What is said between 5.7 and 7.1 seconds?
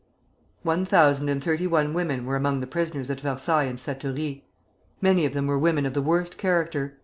of the worst character.